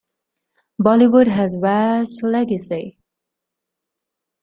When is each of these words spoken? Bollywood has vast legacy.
Bollywood 0.81 1.27
has 1.27 1.53
vast 1.61 2.23
legacy. 2.23 2.97